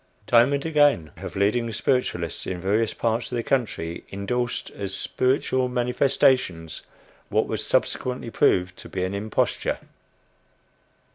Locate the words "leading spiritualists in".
1.35-2.59